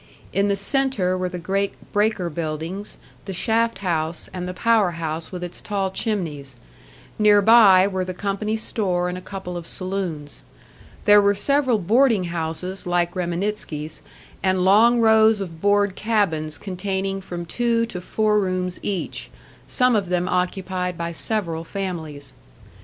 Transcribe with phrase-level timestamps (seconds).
[0.33, 5.31] In the centre were the great breaker buildings, the shaft house, and the power house
[5.31, 6.55] with its tall chimneys;
[7.19, 10.41] nearby were the company store and a couple of saloons.
[11.05, 14.01] There were several boarding houses like Reminitsky's,
[14.41, 19.29] and long rows of board cabins containing from two to four rooms each,
[19.67, 22.33] some of them occupied by several families.